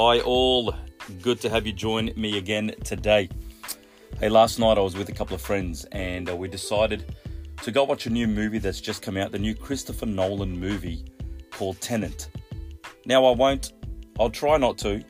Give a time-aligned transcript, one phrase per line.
[0.00, 0.72] Hi, all.
[1.22, 3.28] Good to have you join me again today.
[4.20, 7.16] Hey, last night I was with a couple of friends and uh, we decided
[7.62, 11.04] to go watch a new movie that's just come out the new Christopher Nolan movie
[11.50, 12.28] called Tenet.
[13.06, 13.72] Now, I won't,
[14.20, 15.02] I'll try not to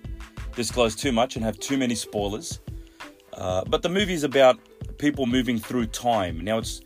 [0.57, 2.61] disclose too much and have too many spoilers,
[3.35, 4.59] uh, but the movie is about
[4.97, 6.41] people moving through time.
[6.41, 6.81] Now, it's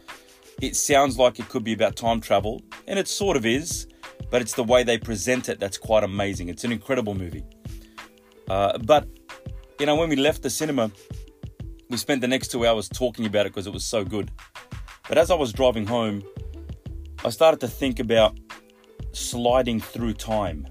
[0.61, 3.86] it sounds like it could be about time travel, and it sort of is,
[4.29, 6.48] but it's the way they present it that's quite amazing.
[6.48, 7.44] It's an incredible movie.
[8.52, 9.08] Uh, but,
[9.80, 10.90] you know, when we left the cinema,
[11.88, 14.30] we spent the next two hours talking about it because it was so good.
[15.08, 16.22] But as I was driving home,
[17.24, 18.38] I started to think about
[19.12, 20.66] sliding through time,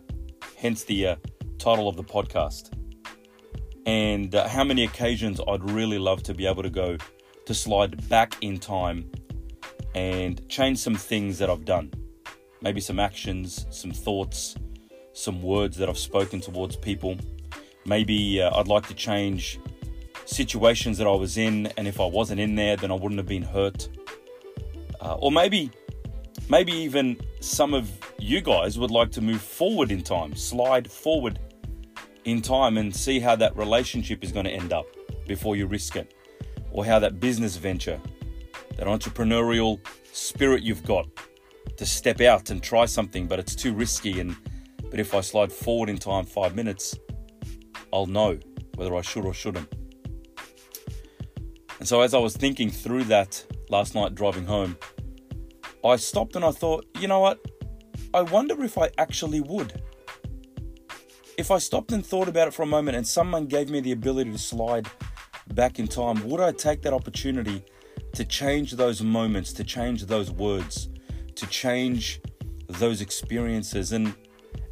[0.58, 1.16] hence the uh,
[1.58, 2.72] title of the podcast.
[3.88, 6.98] And uh, how many occasions I'd really love to be able to go
[7.48, 9.10] to slide back in time
[9.96, 11.92] and change some things that I've done.
[12.62, 14.56] Maybe some actions, some thoughts,
[15.14, 17.18] some words that I've spoken towards people
[17.86, 19.60] Maybe uh, I'd like to change
[20.26, 23.28] situations that I was in, and if I wasn't in there, then I wouldn't have
[23.28, 23.90] been hurt.
[25.00, 25.72] Uh, or maybe,
[26.50, 31.40] maybe even some of you guys would like to move forward in time, slide forward
[32.26, 34.86] in time, and see how that relationship is going to end up
[35.28, 36.14] before you risk it,
[36.72, 38.00] or how that business venture,
[38.78, 39.80] that entrepreneurial
[40.14, 41.08] spirit you've got
[41.78, 44.20] to step out and try something, but it's too risky.
[44.20, 44.36] And
[44.90, 46.98] but if I slide forward in time five minutes,
[47.94, 48.40] I'll know
[48.76, 49.72] whether I should or shouldn't.
[51.80, 54.78] And so, as I was thinking through that last night driving home,
[55.84, 57.40] I stopped and I thought, you know what?
[58.14, 59.82] I wonder if I actually would.
[61.38, 63.94] If I stopped and thought about it for a moment and someone gave me the
[63.94, 64.88] ability to slide
[65.54, 67.64] back in time, would I take that opportunity
[68.14, 70.90] to change those moments, to change those words,
[71.36, 72.22] to change
[72.68, 73.92] those experiences?
[73.92, 74.14] And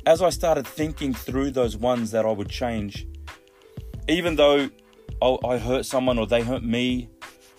[0.05, 3.07] as I started thinking through those ones that I would change,
[4.07, 4.69] even though
[5.21, 7.09] I hurt someone or they hurt me,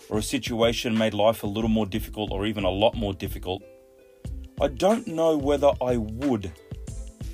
[0.09, 3.63] or a situation made life a little more difficult or even a lot more difficult,
[4.59, 6.51] I don't know whether I would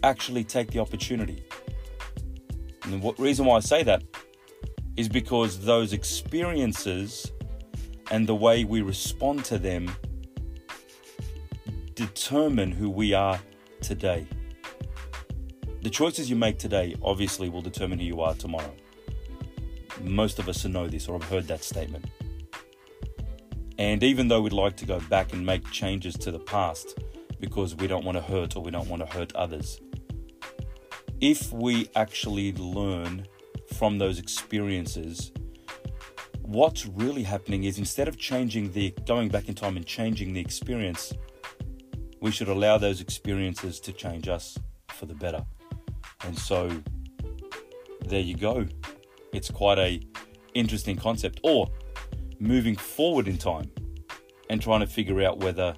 [0.04, 1.44] actually take the opportunity.
[2.84, 4.04] And the reason why I say that
[4.96, 7.32] is because those experiences
[8.12, 9.92] and the way we respond to them
[11.96, 13.40] determine who we are
[13.82, 14.28] today.
[15.88, 18.74] The choices you make today obviously will determine who you are tomorrow.
[20.02, 22.04] Most of us know this or have heard that statement.
[23.78, 27.00] And even though we'd like to go back and make changes to the past
[27.40, 29.80] because we don't want to hurt or we don't want to hurt others,
[31.22, 33.26] if we actually learn
[33.74, 35.32] from those experiences,
[36.42, 40.42] what's really happening is instead of changing the going back in time and changing the
[40.42, 41.14] experience,
[42.20, 44.60] we should allow those experiences to change us
[44.90, 45.46] for the better.
[46.24, 46.70] And so
[48.06, 48.66] there you go.
[49.34, 50.02] It's quite a
[50.54, 51.40] interesting concept.
[51.44, 51.68] Or
[52.40, 53.72] moving forward in time
[54.50, 55.76] and trying to figure out whether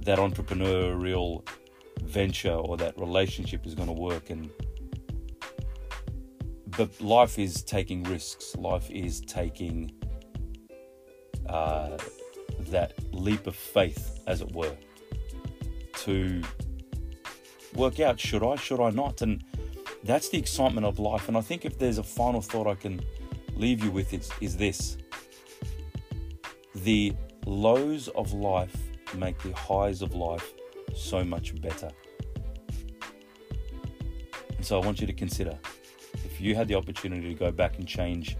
[0.00, 1.46] that entrepreneurial
[2.02, 4.30] venture or that relationship is going to work.
[4.30, 4.50] And
[6.76, 8.56] but life is taking risks.
[8.56, 9.92] Life is taking
[11.48, 11.98] uh,
[12.70, 14.76] that leap of faith as it were
[15.94, 16.42] to
[17.74, 19.20] work out should i should i not?
[19.22, 19.44] And
[20.04, 21.28] that's the excitement of life.
[21.28, 23.00] And I think if there's a final thought I can
[23.54, 24.96] leave you with, it's, is this
[26.74, 27.14] the
[27.46, 28.74] lows of life
[29.16, 30.54] make the highs of life
[30.94, 31.90] so much better.
[34.56, 35.58] And so I want you to consider
[36.24, 38.36] if you had the opportunity to go back and change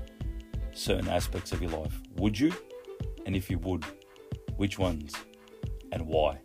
[0.72, 2.52] certain aspects of your life, would you?
[3.26, 3.84] And if you would,
[4.56, 5.14] which ones
[5.92, 6.38] and why?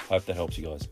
[0.00, 0.88] Hope that helps you guys.